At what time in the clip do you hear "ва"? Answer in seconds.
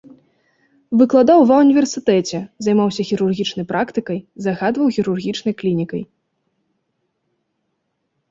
1.49-1.55